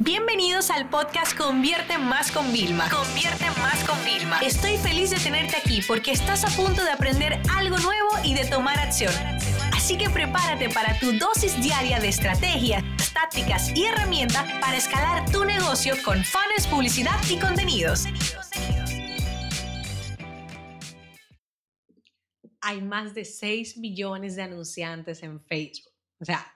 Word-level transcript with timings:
Bienvenidos 0.00 0.70
al 0.70 0.90
podcast 0.90 1.38
Convierte 1.38 1.98
Más 1.98 2.32
con 2.32 2.52
Vilma. 2.52 2.90
Convierte 2.90 3.44
Más 3.60 3.84
con 3.84 3.96
Vilma. 4.04 4.40
Estoy 4.40 4.76
feliz 4.76 5.10
de 5.10 5.18
tenerte 5.18 5.56
aquí 5.56 5.82
porque 5.86 6.10
estás 6.10 6.44
a 6.44 6.48
punto 6.48 6.82
de 6.82 6.90
aprender 6.90 7.40
algo 7.48 7.78
nuevo 7.78 8.08
y 8.24 8.34
de 8.34 8.44
tomar 8.44 8.76
acción. 8.80 9.12
Así 9.72 9.96
que 9.96 10.10
prepárate 10.10 10.68
para 10.68 10.98
tu 10.98 11.12
dosis 11.12 11.62
diaria 11.62 12.00
de 12.00 12.08
estrategias, 12.08 12.82
tácticas 13.14 13.70
y 13.76 13.84
herramientas 13.84 14.44
para 14.60 14.76
escalar 14.76 15.30
tu 15.30 15.44
negocio 15.44 15.94
con 16.04 16.24
fans, 16.24 16.66
publicidad 16.68 17.20
y 17.30 17.38
contenidos. 17.38 18.06
Hay 22.60 22.82
más 22.82 23.14
de 23.14 23.24
6 23.24 23.76
millones 23.76 24.34
de 24.34 24.42
anunciantes 24.42 25.22
en 25.22 25.40
Facebook. 25.40 25.92
O 26.20 26.24
sea, 26.24 26.53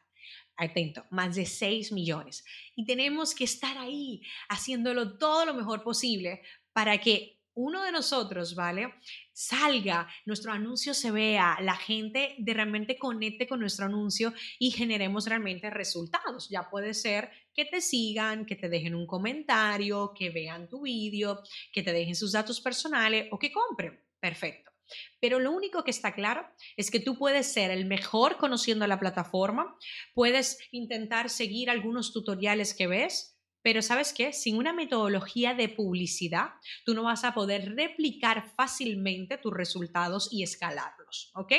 atento, 0.58 1.06
más 1.10 1.36
de 1.36 1.46
6 1.46 1.92
millones. 1.92 2.44
Y 2.76 2.84
tenemos 2.84 3.34
que 3.34 3.44
estar 3.44 3.78
ahí 3.78 4.22
haciéndolo 4.48 5.16
todo 5.16 5.46
lo 5.46 5.54
mejor 5.54 5.82
posible 5.82 6.42
para 6.72 6.98
que 6.98 7.38
uno 7.54 7.82
de 7.82 7.90
nosotros, 7.90 8.54
¿vale? 8.54 8.94
Salga, 9.32 10.08
nuestro 10.26 10.52
anuncio 10.52 10.94
se 10.94 11.10
vea, 11.10 11.58
la 11.60 11.74
gente 11.74 12.36
de 12.38 12.54
realmente 12.54 12.96
conecte 12.96 13.48
con 13.48 13.58
nuestro 13.58 13.86
anuncio 13.86 14.32
y 14.60 14.70
generemos 14.70 15.26
realmente 15.26 15.68
resultados. 15.68 16.48
Ya 16.48 16.70
puede 16.70 16.94
ser 16.94 17.30
que 17.52 17.64
te 17.64 17.80
sigan, 17.80 18.46
que 18.46 18.54
te 18.54 18.68
dejen 18.68 18.94
un 18.94 19.08
comentario, 19.08 20.12
que 20.16 20.30
vean 20.30 20.68
tu 20.68 20.82
vídeo, 20.82 21.42
que 21.72 21.82
te 21.82 21.92
dejen 21.92 22.14
sus 22.14 22.30
datos 22.30 22.60
personales 22.60 23.26
o 23.32 23.38
que 23.40 23.50
compren. 23.50 23.98
Perfecto. 24.20 24.77
Pero 25.20 25.38
lo 25.38 25.52
único 25.52 25.84
que 25.84 25.90
está 25.90 26.14
claro 26.14 26.46
es 26.76 26.90
que 26.90 27.00
tú 27.00 27.16
puedes 27.18 27.52
ser 27.52 27.70
el 27.70 27.86
mejor 27.86 28.36
conociendo 28.36 28.86
la 28.86 29.00
plataforma, 29.00 29.76
puedes 30.14 30.58
intentar 30.70 31.30
seguir 31.30 31.70
algunos 31.70 32.12
tutoriales 32.12 32.74
que 32.74 32.86
ves, 32.86 33.38
pero 33.62 33.82
sabes 33.82 34.12
qué, 34.12 34.32
sin 34.32 34.56
una 34.56 34.72
metodología 34.72 35.52
de 35.54 35.68
publicidad, 35.68 36.50
tú 36.84 36.94
no 36.94 37.02
vas 37.02 37.24
a 37.24 37.34
poder 37.34 37.74
replicar 37.74 38.50
fácilmente 38.56 39.36
tus 39.36 39.52
resultados 39.52 40.28
y 40.32 40.42
escalarlos, 40.42 41.32
¿ok? 41.34 41.52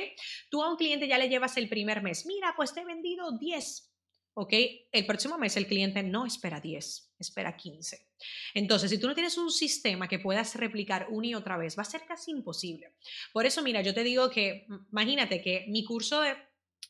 Tú 0.50 0.64
a 0.64 0.72
un 0.72 0.78
cliente 0.78 1.08
ya 1.08 1.18
le 1.18 1.30
llevas 1.30 1.58
el 1.58 1.70
primer 1.70 2.02
mes, 2.02 2.26
mira, 2.26 2.54
pues 2.56 2.74
te 2.74 2.82
he 2.82 2.86
vendido 2.86 3.38
10, 3.38 3.89
¿ok? 4.40 4.54
El 4.94 5.06
próximo 5.06 5.38
mes 5.38 5.58
el 5.58 5.68
cliente 5.68 6.02
no 6.02 6.26
espera 6.26 6.62
10, 6.62 7.14
espera 7.20 7.58
15. 7.58 8.08
Entonces, 8.54 8.90
si 8.90 8.98
tú 8.98 9.08
no 9.08 9.14
tienes 9.14 9.38
un 9.38 9.52
sistema 9.52 10.08
que 10.08 10.20
puedas 10.20 10.56
replicar 10.56 11.08
una 11.10 11.28
y 11.28 11.36
otra 11.36 11.58
vez, 11.58 11.78
va 11.78 11.82
a 11.82 11.86
ser 11.86 12.06
casi 12.08 12.32
imposible. 12.32 12.94
Por 13.34 13.46
eso, 13.46 13.62
mira, 13.62 13.82
yo 13.82 13.94
te 13.94 14.04
digo 14.04 14.30
que, 14.30 14.66
imagínate 14.92 15.42
que 15.42 15.66
mi 15.68 15.84
curso 15.84 16.22
de 16.22 16.38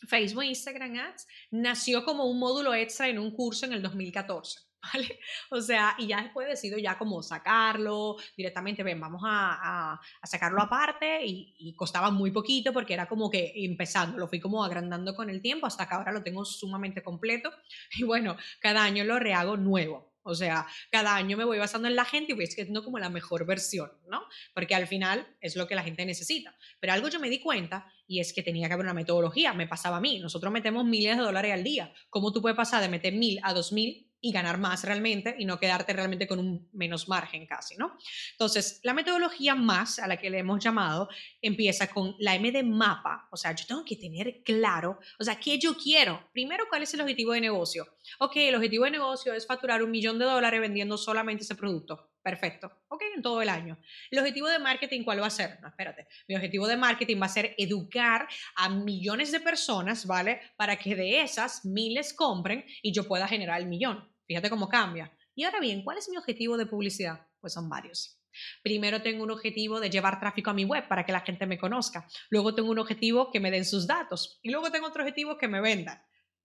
Facebook 0.07 0.43
e 0.43 0.47
Instagram 0.49 0.99
Ads 0.99 1.25
nació 1.49 2.05
como 2.05 2.25
un 2.25 2.37
módulo 2.37 2.75
extra 2.75 3.09
en 3.09 3.17
un 3.17 3.31
curso 3.31 3.65
en 3.65 3.73
el 3.73 3.81
2014. 3.81 4.68
¿Vale? 4.93 5.19
O 5.49 5.61
sea, 5.61 5.95
y 5.97 6.07
ya 6.07 6.21
después 6.21 6.47
decido 6.47 6.77
ya 6.77 6.97
como 6.97 7.21
sacarlo 7.21 8.15
directamente, 8.37 8.83
ven, 8.83 8.99
vamos 8.99 9.21
a, 9.25 9.99
sacarlo 10.23 10.61
aparte 10.61 11.25
y, 11.25 11.53
y, 11.57 11.73
costaba 11.75 12.11
muy 12.11 12.31
poquito 12.31 12.71
porque 12.71 12.93
era 12.93 13.07
como 13.07 13.29
que 13.29 13.51
empezando, 13.55 14.17
lo 14.17 14.27
fui 14.27 14.39
como 14.39 14.63
agrandando 14.63 15.15
con 15.15 15.29
el 15.29 15.41
tiempo 15.41 15.67
hasta 15.67 15.87
que 15.87 15.95
ahora 15.95 16.11
lo 16.11 16.23
tengo 16.23 16.45
sumamente 16.45 17.03
completo 17.03 17.51
y 17.97 18.03
bueno, 18.03 18.37
cada 18.59 18.83
año 18.83 19.03
lo 19.03 19.19
rehago 19.19 19.57
nuevo. 19.57 20.09
O 20.23 20.35
sea, 20.35 20.67
cada 20.91 21.15
año 21.15 21.37
me 21.37 21.43
voy 21.45 21.57
basando 21.57 21.87
en 21.87 21.95
la 21.95 22.05
gente 22.05 22.31
y 22.31 22.35
voy 22.35 22.43
escribiendo 22.43 22.83
como 22.83 22.99
la 22.99 23.09
mejor 23.09 23.45
versión, 23.45 23.91
¿no? 24.07 24.21
Porque 24.53 24.75
al 24.75 24.85
final 24.85 25.25
es 25.39 25.55
lo 25.55 25.65
que 25.67 25.75
la 25.75 25.83
gente 25.83 26.05
necesita. 26.05 26.55
Pero 26.79 26.93
algo 26.93 27.07
yo 27.07 27.19
me 27.19 27.29
di 27.29 27.39
cuenta 27.39 27.91
y 28.05 28.19
es 28.19 28.33
que 28.33 28.43
tenía 28.43 28.67
que 28.67 28.73
haber 28.73 28.85
una 28.85 28.93
metodología. 28.93 29.53
Me 29.53 29.67
pasaba 29.67 29.97
a 29.97 30.01
mí. 30.01 30.19
Nosotros 30.19 30.51
metemos 30.51 30.85
miles 30.85 31.17
de 31.17 31.23
dólares 31.23 31.53
al 31.53 31.63
día. 31.63 31.93
¿Cómo 32.09 32.31
tú 32.31 32.41
puedes 32.41 32.57
pasar 32.57 32.81
de 32.81 32.89
meter 32.89 33.13
mil 33.13 33.39
a 33.43 33.53
dos 33.53 33.71
mil 33.71 34.08
y 34.21 34.31
ganar 34.31 34.57
más 34.57 34.83
realmente 34.83 35.35
y 35.37 35.45
no 35.45 35.59
quedarte 35.59 35.93
realmente 35.93 36.27
con 36.27 36.39
un 36.39 36.69
menos 36.73 37.07
margen 37.07 37.45
casi, 37.45 37.75
¿no? 37.77 37.97
Entonces, 38.31 38.79
la 38.83 38.93
metodología 38.93 39.55
más 39.55 39.99
a 39.99 40.07
la 40.07 40.17
que 40.17 40.29
le 40.29 40.39
hemos 40.39 40.63
llamado 40.63 41.09
empieza 41.41 41.87
con 41.87 42.15
la 42.19 42.35
M 42.35 42.51
de 42.51 42.63
mapa, 42.63 43.27
o 43.31 43.37
sea, 43.37 43.53
yo 43.53 43.65
tengo 43.65 43.85
que 43.85 43.95
tener 43.95 44.41
claro, 44.43 44.99
o 45.19 45.23
sea, 45.23 45.39
¿qué 45.39 45.57
yo 45.57 45.75
quiero? 45.75 46.29
Primero, 46.33 46.65
¿cuál 46.69 46.83
es 46.83 46.93
el 46.93 47.01
objetivo 47.01 47.33
de 47.33 47.41
negocio? 47.41 47.87
Ok, 48.19 48.33
el 48.37 48.55
objetivo 48.55 48.85
de 48.85 48.91
negocio 48.91 49.33
es 49.33 49.47
facturar 49.47 49.83
un 49.83 49.91
millón 49.91 50.19
de 50.19 50.25
dólares 50.25 50.59
vendiendo 50.59 50.97
solamente 50.97 51.43
ese 51.43 51.55
producto. 51.55 52.09
Perfecto. 52.21 52.83
Ok, 52.89 53.03
en 53.15 53.21
todo 53.21 53.41
el 53.41 53.49
año. 53.49 53.77
¿El 54.11 54.19
objetivo 54.19 54.47
de 54.49 54.59
marketing 54.59 55.03
cuál 55.03 55.21
va 55.21 55.27
a 55.27 55.31
ser? 55.31 55.59
No, 55.61 55.69
espérate. 55.69 56.07
Mi 56.27 56.35
objetivo 56.35 56.67
de 56.67 56.77
marketing 56.77 57.21
va 57.21 57.27
a 57.27 57.29
ser 57.29 57.55
educar 57.57 58.27
a 58.55 58.69
millones 58.69 59.31
de 59.31 59.39
personas, 59.39 60.05
¿vale? 60.05 60.41
Para 60.57 60.77
que 60.77 60.95
de 60.95 61.21
esas 61.21 61.65
miles 61.65 62.13
compren 62.13 62.65
y 62.81 62.93
yo 62.93 63.07
pueda 63.07 63.27
generar 63.27 63.61
el 63.61 63.67
millón. 63.67 64.13
Fíjate 64.27 64.49
cómo 64.49 64.67
cambia. 64.67 65.11
Y 65.33 65.45
ahora 65.45 65.59
bien, 65.61 65.83
¿cuál 65.83 65.97
es 65.97 66.09
mi 66.09 66.17
objetivo 66.17 66.57
de 66.57 66.65
publicidad? 66.65 67.25
Pues 67.39 67.53
son 67.53 67.69
varios. 67.69 68.19
Primero 68.61 69.01
tengo 69.01 69.23
un 69.23 69.31
objetivo 69.31 69.79
de 69.79 69.89
llevar 69.89 70.19
tráfico 70.19 70.49
a 70.49 70.53
mi 70.53 70.65
web 70.65 70.87
para 70.87 71.05
que 71.05 71.11
la 71.11 71.21
gente 71.21 71.45
me 71.45 71.57
conozca. 71.57 72.07
Luego 72.29 72.53
tengo 72.53 72.69
un 72.69 72.79
objetivo 72.79 73.31
que 73.31 73.39
me 73.39 73.51
den 73.51 73.65
sus 73.65 73.87
datos. 73.87 74.39
Y 74.41 74.51
luego 74.51 74.71
tengo 74.71 74.87
otro 74.87 75.03
objetivo 75.03 75.37
que 75.37 75.47
me 75.47 75.61
vendan. 75.61 76.03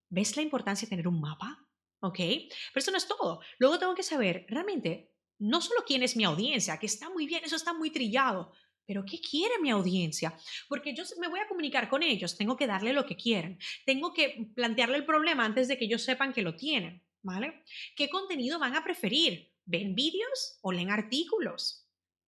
¿Ves 0.09 0.35
la 0.37 0.43
importancia 0.43 0.85
de 0.85 0.91
tener 0.91 1.07
un 1.07 1.19
mapa? 1.19 1.67
¿Ok? 1.99 2.17
Pero 2.17 2.49
eso 2.75 2.91
no 2.91 2.97
es 2.97 3.07
todo. 3.07 3.41
Luego 3.59 3.79
tengo 3.79 3.95
que 3.95 4.03
saber 4.03 4.45
realmente 4.49 5.14
no 5.39 5.61
solo 5.61 5.83
quién 5.85 6.03
es 6.03 6.15
mi 6.15 6.23
audiencia, 6.23 6.77
que 6.77 6.85
está 6.85 7.09
muy 7.09 7.27
bien, 7.27 7.43
eso 7.43 7.55
está 7.55 7.73
muy 7.73 7.91
trillado, 7.91 8.53
pero 8.85 9.03
¿qué 9.05 9.19
quiere 9.19 9.59
mi 9.61 9.71
audiencia? 9.71 10.37
Porque 10.67 10.93
yo 10.93 11.03
me 11.19 11.27
voy 11.27 11.39
a 11.39 11.47
comunicar 11.47 11.89
con 11.89 12.03
ellos, 12.03 12.37
tengo 12.37 12.55
que 12.55 12.67
darle 12.67 12.93
lo 12.93 13.05
que 13.05 13.15
quieren, 13.15 13.59
tengo 13.85 14.13
que 14.13 14.51
plantearle 14.55 14.97
el 14.97 15.05
problema 15.05 15.45
antes 15.45 15.67
de 15.67 15.77
que 15.77 15.85
ellos 15.85 16.03
sepan 16.03 16.33
que 16.33 16.41
lo 16.41 16.55
tienen, 16.55 17.03
¿vale? 17.21 17.63
¿Qué 17.95 18.09
contenido 18.09 18.59
van 18.59 18.75
a 18.75 18.83
preferir? 18.83 19.51
¿Ven 19.65 19.95
vídeos 19.95 20.59
o 20.61 20.71
leen 20.71 20.91
artículos? 20.91 21.87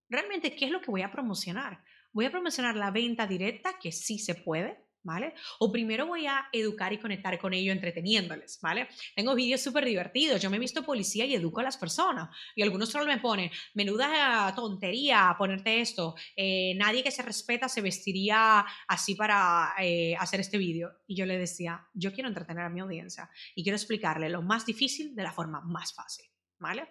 Realmente, 0.09 0.55
¿qué 0.55 0.65
es 0.65 0.71
lo 0.71 0.81
que 0.81 0.91
voy 0.91 1.03
a 1.03 1.11
promocionar? 1.11 1.83
Voy 2.11 2.25
a 2.25 2.31
promocionar 2.31 2.75
la 2.75 2.89
venta 2.89 3.27
directa, 3.27 3.77
que 3.79 3.91
sí 3.91 4.17
se 4.17 4.33
puede, 4.33 4.86
¿vale? 5.07 5.33
O 5.59 5.71
primero 5.71 6.05
voy 6.05 6.27
a 6.27 6.49
educar 6.51 6.91
y 6.91 6.99
conectar 6.99 7.39
con 7.39 7.53
ellos 7.53 7.73
entreteniéndoles, 7.73 8.59
¿vale? 8.61 8.89
Tengo 9.15 9.33
vídeos 9.33 9.61
súper 9.61 9.85
divertidos, 9.85 10.41
yo 10.41 10.49
me 10.49 10.57
he 10.57 10.59
visto 10.59 10.83
policía 10.83 11.25
y 11.25 11.33
educo 11.33 11.61
a 11.61 11.63
las 11.63 11.77
personas 11.77 12.29
y 12.55 12.61
algunos 12.61 12.89
solo 12.89 13.05
me 13.05 13.17
ponen, 13.17 13.49
menuda 13.73 14.53
tontería 14.53 15.33
ponerte 15.37 15.79
esto, 15.79 16.15
eh, 16.35 16.73
nadie 16.75 17.03
que 17.03 17.11
se 17.11 17.21
respeta 17.21 17.69
se 17.69 17.81
vestiría 17.81 18.65
así 18.87 19.15
para 19.15 19.73
eh, 19.79 20.13
hacer 20.19 20.41
este 20.41 20.57
vídeo. 20.57 20.91
Y 21.07 21.15
yo 21.15 21.25
le 21.25 21.37
decía, 21.37 21.87
yo 21.93 22.11
quiero 22.11 22.27
entretener 22.27 22.65
a 22.65 22.69
mi 22.69 22.81
audiencia 22.81 23.29
y 23.55 23.63
quiero 23.63 23.77
explicarle 23.77 24.27
lo 24.29 24.41
más 24.41 24.65
difícil 24.65 25.15
de 25.15 25.23
la 25.23 25.31
forma 25.31 25.61
más 25.61 25.93
fácil, 25.93 26.25
¿vale? 26.59 26.85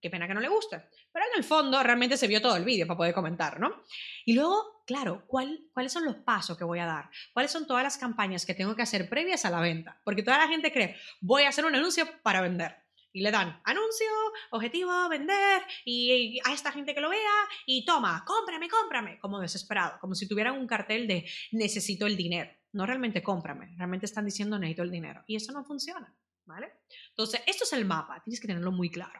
Qué 0.00 0.08
pena 0.08 0.28
que 0.28 0.34
no 0.34 0.40
le 0.40 0.48
guste. 0.48 0.84
Pero 1.12 1.24
en 1.32 1.38
el 1.38 1.42
fondo 1.42 1.82
realmente 1.82 2.16
se 2.16 2.28
vio 2.28 2.40
todo 2.40 2.54
el 2.56 2.64
vídeo 2.64 2.86
para 2.86 2.98
poder 2.98 3.14
comentar, 3.14 3.58
¿no? 3.58 3.82
Y 4.24 4.34
luego, 4.34 4.75
claro, 4.86 5.26
¿cuáles 5.26 5.92
son 5.92 6.04
los 6.04 6.16
pasos 6.16 6.56
que 6.56 6.64
voy 6.64 6.78
a 6.78 6.86
dar? 6.86 7.10
¿Cuáles 7.32 7.50
son 7.50 7.66
todas 7.66 7.82
las 7.82 7.98
campañas 7.98 8.46
que 8.46 8.54
tengo 8.54 8.74
que 8.74 8.82
hacer 8.82 9.08
previas 9.08 9.44
a 9.44 9.50
la 9.50 9.60
venta? 9.60 10.00
Porque 10.04 10.22
toda 10.22 10.38
la 10.38 10.48
gente 10.48 10.72
cree, 10.72 10.96
voy 11.20 11.42
a 11.42 11.48
hacer 11.48 11.64
un 11.66 11.74
anuncio 11.74 12.06
para 12.22 12.40
vender. 12.40 12.76
Y 13.12 13.22
le 13.22 13.30
dan 13.30 13.60
anuncio, 13.64 14.06
objetivo, 14.50 15.08
vender, 15.08 15.62
y 15.86 16.38
a 16.44 16.52
esta 16.52 16.70
gente 16.70 16.94
que 16.94 17.00
lo 17.00 17.08
vea, 17.08 17.32
y 17.64 17.84
toma, 17.84 18.24
cómprame, 18.26 18.68
cómprame, 18.68 19.18
como 19.18 19.40
desesperado, 19.40 19.98
como 20.00 20.14
si 20.14 20.28
tuvieran 20.28 20.58
un 20.58 20.66
cartel 20.66 21.06
de 21.06 21.28
necesito 21.52 22.06
el 22.06 22.16
dinero. 22.16 22.50
No 22.72 22.84
realmente 22.84 23.22
cómprame, 23.22 23.74
realmente 23.76 24.04
están 24.04 24.26
diciendo 24.26 24.58
necesito 24.58 24.82
el 24.82 24.90
dinero. 24.90 25.24
Y 25.26 25.36
eso 25.36 25.50
no 25.52 25.64
funciona, 25.64 26.14
¿vale? 26.44 26.74
Entonces, 27.08 27.40
esto 27.46 27.64
es 27.64 27.72
el 27.72 27.86
mapa, 27.86 28.22
tienes 28.22 28.38
que 28.38 28.48
tenerlo 28.48 28.70
muy 28.70 28.90
claro. 28.90 29.18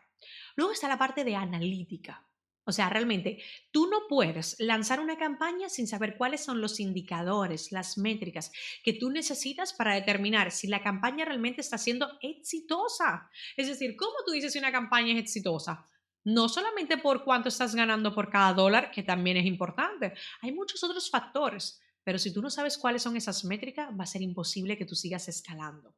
Luego 0.56 0.72
está 0.72 0.88
la 0.88 0.98
parte 0.98 1.24
de 1.24 1.34
analítica. 1.34 2.22
O 2.68 2.72
sea, 2.72 2.90
realmente, 2.90 3.40
tú 3.70 3.86
no 3.86 4.08
puedes 4.08 4.56
lanzar 4.58 4.98
una 4.98 5.16
campaña 5.16 5.68
sin 5.68 5.86
saber 5.86 6.16
cuáles 6.16 6.42
son 6.42 6.60
los 6.60 6.80
indicadores, 6.80 7.70
las 7.70 7.96
métricas 7.96 8.50
que 8.82 8.92
tú 8.92 9.08
necesitas 9.08 9.72
para 9.72 9.94
determinar 9.94 10.50
si 10.50 10.66
la 10.66 10.82
campaña 10.82 11.24
realmente 11.24 11.60
está 11.60 11.78
siendo 11.78 12.18
exitosa. 12.20 13.30
Es 13.56 13.68
decir, 13.68 13.96
¿cómo 13.96 14.16
tú 14.26 14.32
dices 14.32 14.52
si 14.52 14.58
una 14.58 14.72
campaña 14.72 15.12
es 15.12 15.20
exitosa? 15.20 15.88
No 16.24 16.48
solamente 16.48 16.98
por 16.98 17.22
cuánto 17.22 17.50
estás 17.50 17.72
ganando 17.76 18.12
por 18.12 18.30
cada 18.30 18.52
dólar, 18.52 18.90
que 18.90 19.04
también 19.04 19.36
es 19.36 19.46
importante. 19.46 20.14
Hay 20.40 20.50
muchos 20.50 20.82
otros 20.82 21.08
factores, 21.08 21.80
pero 22.02 22.18
si 22.18 22.32
tú 22.32 22.42
no 22.42 22.50
sabes 22.50 22.78
cuáles 22.78 23.04
son 23.04 23.16
esas 23.16 23.44
métricas, 23.44 23.90
va 23.90 24.02
a 24.02 24.08
ser 24.08 24.22
imposible 24.22 24.76
que 24.76 24.86
tú 24.86 24.96
sigas 24.96 25.28
escalando. 25.28 25.94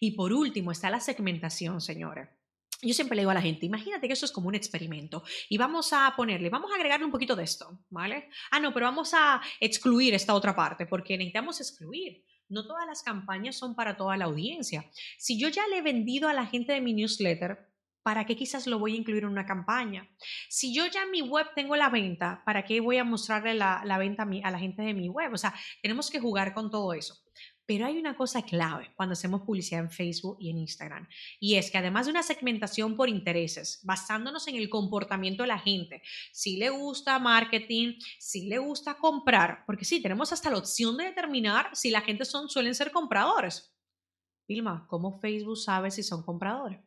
Y 0.00 0.10
por 0.10 0.34
último 0.34 0.70
está 0.70 0.90
la 0.90 1.00
segmentación, 1.00 1.80
señores 1.80 2.28
yo 2.82 2.94
siempre 2.94 3.16
le 3.16 3.22
digo 3.22 3.30
a 3.30 3.34
la 3.34 3.42
gente, 3.42 3.66
imagínate 3.66 4.06
que 4.06 4.12
eso 4.12 4.26
es 4.26 4.32
como 4.32 4.48
un 4.48 4.54
experimento 4.54 5.22
y 5.48 5.58
vamos 5.58 5.92
a 5.92 6.12
ponerle, 6.16 6.50
vamos 6.50 6.70
a 6.72 6.76
agregarle 6.76 7.06
un 7.06 7.12
poquito 7.12 7.36
de 7.36 7.44
esto, 7.44 7.78
¿vale? 7.90 8.28
Ah, 8.50 8.60
no, 8.60 8.72
pero 8.72 8.86
vamos 8.86 9.12
a 9.14 9.40
excluir 9.60 10.14
esta 10.14 10.34
otra 10.34 10.54
parte 10.54 10.86
porque 10.86 11.16
necesitamos 11.16 11.60
excluir. 11.60 12.24
No 12.48 12.66
todas 12.66 12.86
las 12.86 13.02
campañas 13.02 13.56
son 13.56 13.74
para 13.74 13.96
toda 13.96 14.16
la 14.16 14.26
audiencia. 14.26 14.84
Si 15.18 15.38
yo 15.38 15.48
ya 15.48 15.66
le 15.68 15.78
he 15.78 15.82
vendido 15.82 16.28
a 16.28 16.34
la 16.34 16.46
gente 16.46 16.72
de 16.72 16.80
mi 16.82 16.92
newsletter, 16.92 17.58
¿para 18.02 18.26
qué 18.26 18.36
quizás 18.36 18.66
lo 18.66 18.78
voy 18.78 18.94
a 18.94 18.98
incluir 18.98 19.22
en 19.22 19.30
una 19.30 19.46
campaña? 19.46 20.08
Si 20.50 20.74
yo 20.74 20.86
ya 20.86 21.04
en 21.04 21.10
mi 21.10 21.22
web 21.22 21.46
tengo 21.54 21.74
la 21.74 21.88
venta, 21.88 22.42
¿para 22.44 22.64
qué 22.64 22.80
voy 22.80 22.98
a 22.98 23.04
mostrarle 23.04 23.54
la, 23.54 23.82
venta 23.98 24.24
a, 24.24 24.48
a 24.48 24.50
la 24.50 24.58
gente 24.58 24.82
de 24.82 24.92
mi 24.92 25.08
web? 25.08 25.32
O 25.32 25.38
sea, 25.38 25.54
tenemos 25.80 26.10
que 26.10 26.20
jugar 26.20 26.52
con 26.52 26.70
todo 26.70 26.92
eso. 26.92 27.23
Pero 27.66 27.86
hay 27.86 27.96
una 27.98 28.16
cosa 28.16 28.42
clave 28.42 28.92
cuando 28.94 29.14
hacemos 29.14 29.42
publicidad 29.42 29.80
en 29.80 29.90
Facebook 29.90 30.36
y 30.38 30.50
en 30.50 30.58
Instagram, 30.58 31.08
y 31.40 31.54
es 31.54 31.70
que 31.70 31.78
además 31.78 32.06
de 32.06 32.12
una 32.12 32.22
segmentación 32.22 32.96
por 32.96 33.08
intereses, 33.08 33.80
basándonos 33.84 34.46
en 34.48 34.56
el 34.56 34.68
comportamiento 34.68 35.42
de 35.42 35.48
la 35.48 35.58
gente, 35.58 36.02
si 36.32 36.56
le 36.56 36.70
gusta 36.70 37.18
marketing, 37.18 37.98
si 38.18 38.48
le 38.48 38.58
gusta 38.58 38.98
comprar, 38.98 39.64
porque 39.66 39.84
sí, 39.84 40.02
tenemos 40.02 40.32
hasta 40.32 40.50
la 40.50 40.58
opción 40.58 40.96
de 40.96 41.04
determinar 41.04 41.70
si 41.72 41.90
la 41.90 42.02
gente 42.02 42.24
son, 42.24 42.48
suelen 42.50 42.74
ser 42.74 42.92
compradores. 42.92 43.74
Vilma, 44.46 44.86
¿cómo 44.88 45.18
Facebook 45.20 45.56
sabe 45.56 45.90
si 45.90 46.02
son 46.02 46.22
compradores? 46.22 46.80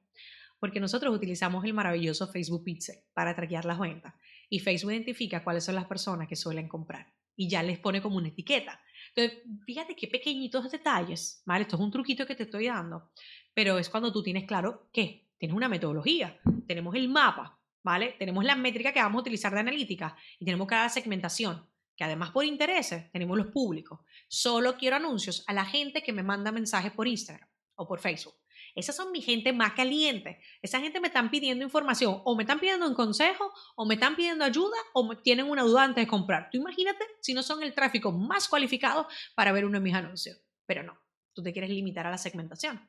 Porque 0.59 0.79
nosotros 0.79 1.15
utilizamos 1.15 1.65
el 1.65 1.73
maravilloso 1.73 2.27
Facebook 2.27 2.63
Pixel 2.63 2.97
para 3.13 3.35
traquear 3.35 3.65
las 3.65 3.79
ventas 3.79 4.13
y 4.49 4.59
Facebook 4.59 4.91
identifica 4.91 5.43
cuáles 5.43 5.63
son 5.63 5.75
las 5.75 5.85
personas 5.85 6.27
que 6.27 6.35
suelen 6.35 6.67
comprar 6.67 7.13
y 7.35 7.49
ya 7.49 7.63
les 7.63 7.79
pone 7.79 8.01
como 8.01 8.17
una 8.17 8.29
etiqueta. 8.29 8.81
Entonces, 9.17 9.43
fíjate 9.65 9.95
qué 9.95 10.07
pequeñitos 10.07 10.71
detalles, 10.71 11.41
¿vale? 11.43 11.63
Esto 11.63 11.75
es 11.75 11.81
un 11.81 11.89
truquito 11.89 12.23
que 12.27 12.35
te 12.35 12.43
estoy 12.43 12.67
dando, 12.67 13.09
pero 13.51 13.79
es 13.79 13.89
cuando 13.89 14.13
tú 14.13 14.21
tienes 14.21 14.45
claro 14.45 14.89
que 14.93 15.25
tienes 15.39 15.57
una 15.57 15.67
metodología, 15.67 16.39
tenemos 16.67 16.93
el 16.93 17.09
mapa, 17.09 17.59
¿vale? 17.81 18.15
Tenemos 18.19 18.45
la 18.45 18.55
métrica 18.55 18.93
que 18.93 19.01
vamos 19.01 19.17
a 19.17 19.21
utilizar 19.21 19.51
de 19.51 19.59
analítica 19.61 20.15
y 20.37 20.45
tenemos 20.45 20.67
cada 20.67 20.87
segmentación, 20.89 21.65
que 21.95 22.03
además 22.03 22.29
por 22.29 22.45
intereses 22.45 23.11
tenemos 23.11 23.35
los 23.35 23.47
públicos. 23.47 24.01
Solo 24.27 24.77
quiero 24.77 24.97
anuncios 24.97 25.43
a 25.47 25.53
la 25.53 25.65
gente 25.65 26.03
que 26.03 26.13
me 26.13 26.21
manda 26.21 26.51
mensajes 26.51 26.91
por 26.91 27.07
Instagram 27.07 27.49
o 27.73 27.87
por 27.87 27.99
Facebook. 27.99 28.35
Esas 28.77 28.95
son 28.95 29.11
mi 29.11 29.21
gente 29.21 29.51
más 29.53 29.73
caliente. 29.73 30.39
Esa 30.61 30.79
gente 30.79 30.99
me 30.99 31.07
están 31.07 31.31
pidiendo 31.31 31.65
información 31.65 32.21
o 32.23 32.35
me 32.35 32.43
están 32.43 32.59
pidiendo 32.59 32.87
un 32.87 32.93
consejo 32.93 33.51
o 33.75 33.85
me 33.87 33.95
están 33.95 34.15
pidiendo 34.15 34.45
ayuda 34.45 34.77
o 34.93 35.17
tienen 35.17 35.49
una 35.49 35.63
duda 35.63 35.83
antes 35.83 36.03
de 36.03 36.07
comprar. 36.07 36.49
Tú 36.51 36.59
imagínate 36.59 37.03
si 37.19 37.33
no 37.33 37.41
son 37.41 37.63
el 37.63 37.73
tráfico 37.73 38.11
más 38.11 38.47
cualificado 38.47 39.07
para 39.33 39.51
ver 39.51 39.65
uno 39.65 39.79
de 39.79 39.83
mis 39.83 39.95
anuncios. 39.95 40.39
Pero 40.67 40.83
no, 40.83 40.95
tú 41.33 41.41
te 41.41 41.51
quieres 41.51 41.71
limitar 41.71 42.05
a 42.05 42.11
la 42.11 42.19
segmentación. 42.19 42.87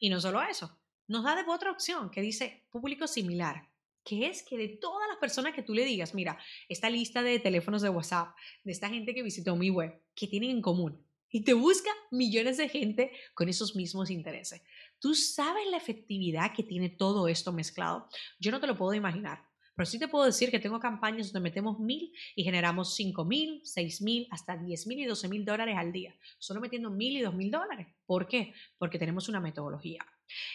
Y 0.00 0.10
no 0.10 0.20
solo 0.20 0.42
eso, 0.42 0.76
nos 1.06 1.22
da 1.22 1.36
de 1.36 1.44
otra 1.48 1.70
opción 1.70 2.10
que 2.10 2.20
dice 2.20 2.66
público 2.70 3.06
similar 3.06 3.68
que 4.04 4.26
es 4.26 4.42
que 4.42 4.56
de 4.56 4.68
todas 4.68 5.06
las 5.06 5.18
personas 5.18 5.54
que 5.54 5.62
tú 5.62 5.74
le 5.74 5.84
digas, 5.84 6.14
mira, 6.14 6.38
esta 6.70 6.88
lista 6.88 7.22
de 7.22 7.38
teléfonos 7.38 7.82
de 7.82 7.90
WhatsApp, 7.90 8.34
de 8.64 8.72
esta 8.72 8.88
gente 8.88 9.14
que 9.14 9.22
visitó 9.22 9.54
mi 9.54 9.68
web, 9.68 10.02
¿qué 10.14 10.26
tienen 10.26 10.50
en 10.50 10.62
común? 10.62 11.06
Y 11.30 11.42
te 11.42 11.52
busca 11.52 11.90
millones 12.10 12.56
de 12.56 12.68
gente 12.68 13.12
con 13.34 13.48
esos 13.48 13.76
mismos 13.76 14.10
intereses. 14.10 14.62
¿Tú 14.98 15.14
sabes 15.14 15.68
la 15.70 15.76
efectividad 15.76 16.52
que 16.54 16.62
tiene 16.62 16.88
todo 16.88 17.28
esto 17.28 17.52
mezclado? 17.52 18.08
Yo 18.38 18.50
no 18.50 18.60
te 18.60 18.66
lo 18.66 18.76
puedo 18.76 18.94
imaginar, 18.94 19.44
pero 19.76 19.86
sí 19.86 19.98
te 19.98 20.08
puedo 20.08 20.24
decir 20.24 20.50
que 20.50 20.58
tengo 20.58 20.80
campañas 20.80 21.32
donde 21.32 21.48
metemos 21.48 21.78
mil 21.78 22.12
y 22.34 22.42
generamos 22.42 22.96
cinco 22.96 23.24
mil, 23.24 23.60
seis 23.64 24.02
mil, 24.02 24.26
hasta 24.30 24.56
diez 24.56 24.88
mil 24.88 24.98
y 24.98 25.04
doce 25.04 25.28
mil 25.28 25.44
dólares 25.44 25.76
al 25.78 25.92
día, 25.92 26.16
solo 26.38 26.60
metiendo 26.60 26.90
mil 26.90 27.16
y 27.16 27.20
dos 27.20 27.34
mil 27.34 27.50
dólares. 27.50 27.86
¿Por 28.04 28.26
qué? 28.26 28.54
Porque 28.76 28.98
tenemos 28.98 29.28
una 29.28 29.38
metodología. 29.38 30.04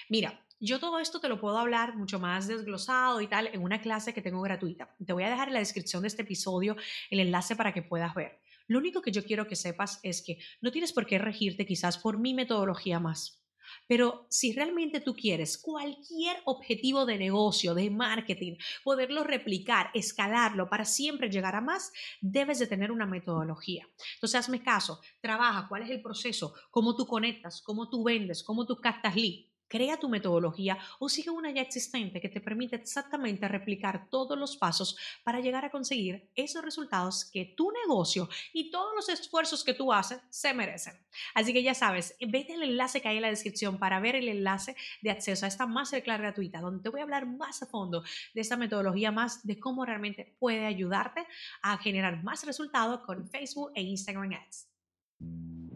Mira, 0.09 0.45
yo 0.59 0.79
todo 0.79 0.99
esto 0.99 1.19
te 1.19 1.29
lo 1.29 1.39
puedo 1.39 1.57
hablar 1.57 1.95
mucho 1.95 2.19
más 2.19 2.47
desglosado 2.47 3.21
y 3.21 3.27
tal 3.27 3.47
en 3.47 3.61
una 3.61 3.81
clase 3.81 4.13
que 4.13 4.21
tengo 4.21 4.41
gratuita. 4.41 4.93
Te 5.05 5.13
voy 5.13 5.23
a 5.23 5.29
dejar 5.29 5.47
en 5.47 5.53
la 5.53 5.59
descripción 5.59 6.01
de 6.01 6.09
este 6.09 6.23
episodio 6.23 6.75
el 7.09 7.19
enlace 7.19 7.55
para 7.55 7.73
que 7.73 7.81
puedas 7.81 8.13
ver. 8.15 8.42
Lo 8.67 8.79
único 8.79 9.01
que 9.01 9.11
yo 9.11 9.23
quiero 9.23 9.47
que 9.47 9.55
sepas 9.55 9.99
es 10.03 10.21
que 10.21 10.37
no 10.61 10.71
tienes 10.71 10.93
por 10.93 11.05
qué 11.05 11.17
regirte 11.17 11.65
quizás 11.65 11.97
por 11.97 12.17
mi 12.17 12.33
metodología 12.33 12.99
más. 12.99 13.43
Pero 13.87 14.27
si 14.29 14.53
realmente 14.53 14.99
tú 14.99 15.15
quieres 15.15 15.57
cualquier 15.57 16.37
objetivo 16.45 17.05
de 17.05 17.17
negocio, 17.17 17.73
de 17.73 17.89
marketing, 17.89 18.55
poderlo 18.83 19.23
replicar, 19.23 19.89
escalarlo 19.93 20.69
para 20.69 20.85
siempre 20.85 21.29
llegar 21.29 21.55
a 21.55 21.61
más, 21.61 21.91
debes 22.21 22.59
de 22.59 22.67
tener 22.67 22.91
una 22.91 23.05
metodología. 23.05 23.87
Entonces, 24.15 24.39
hazme 24.39 24.61
caso, 24.61 24.99
trabaja 25.21 25.67
cuál 25.67 25.83
es 25.83 25.89
el 25.89 26.01
proceso, 26.01 26.53
cómo 26.71 26.95
tú 26.95 27.05
conectas, 27.05 27.61
cómo 27.61 27.89
tú 27.89 28.03
vendes, 28.03 28.43
cómo 28.43 28.65
tú 28.65 28.77
captas 28.77 29.15
lead 29.15 29.52
crea 29.73 29.97
tu 29.97 30.07
metodología 30.07 30.77
o 30.99 31.09
sigue 31.09 31.31
una 31.31 31.49
ya 31.49 31.63
existente 31.63 32.21
que 32.21 32.29
te 32.29 32.39
permite 32.39 32.75
exactamente 32.75 33.47
replicar 33.47 34.07
todos 34.07 34.37
los 34.37 34.55
pasos 34.55 34.95
para 35.23 35.39
llegar 35.39 35.65
a 35.65 35.71
conseguir 35.71 36.29
esos 36.35 36.63
resultados 36.63 37.25
que 37.25 37.55
tu 37.57 37.71
negocio 37.71 38.29
y 38.53 38.69
todos 38.69 38.93
los 38.95 39.09
esfuerzos 39.09 39.63
que 39.63 39.73
tú 39.73 39.91
haces 39.91 40.21
se 40.29 40.53
merecen. 40.53 40.93
Así 41.33 41.53
que 41.53 41.63
ya 41.63 41.73
sabes, 41.73 42.15
vete 42.19 42.53
al 42.53 42.61
enlace 42.61 43.01
que 43.01 43.07
hay 43.07 43.15
en 43.15 43.23
la 43.23 43.29
descripción 43.29 43.79
para 43.79 43.99
ver 43.99 44.15
el 44.15 44.27
enlace 44.27 44.75
de 45.01 45.09
acceso 45.09 45.45
a 45.45 45.47
esta 45.47 45.65
masterclass 45.65 46.19
gratuita, 46.19 46.61
donde 46.61 46.83
te 46.83 46.89
voy 46.89 46.99
a 46.99 47.03
hablar 47.03 47.25
más 47.25 47.63
a 47.63 47.65
fondo 47.65 48.03
de 48.35 48.41
esta 48.41 48.57
metodología, 48.57 49.11
más 49.11 49.43
de 49.43 49.59
cómo 49.59 49.85
realmente 49.85 50.35
puede 50.37 50.67
ayudarte 50.67 51.25
a 51.63 51.79
generar 51.79 52.21
más 52.21 52.45
resultados 52.45 53.01
con 53.01 53.27
Facebook 53.27 53.71
e 53.73 53.81
Instagram 53.81 54.33
Ads. 54.33 55.52